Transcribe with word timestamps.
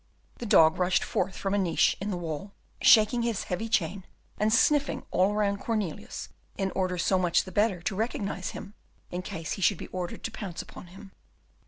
The 0.39 0.47
dog 0.47 0.79
rushed 0.79 1.03
forth 1.03 1.37
from 1.37 1.53
a 1.53 1.59
niche 1.59 1.95
in 2.01 2.09
the 2.09 2.17
wall, 2.17 2.53
shaking 2.81 3.21
his 3.21 3.43
heavy 3.43 3.69
chain, 3.69 4.03
and 4.39 4.51
sniffing 4.51 5.05
all 5.11 5.35
round 5.35 5.59
Cornelius 5.59 6.29
in 6.57 6.71
order 6.71 6.97
so 6.97 7.19
much 7.19 7.43
the 7.43 7.51
better 7.51 7.83
to 7.83 7.95
recognise 7.95 8.49
him 8.49 8.73
in 9.11 9.21
case 9.21 9.51
he 9.51 9.61
should 9.61 9.77
be 9.77 9.85
ordered 9.89 10.23
to 10.23 10.31
pounce 10.31 10.59
upon 10.63 10.87
him. 10.87 11.11